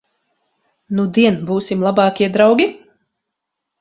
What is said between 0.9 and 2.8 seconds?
Nudien būsim labākie draugi?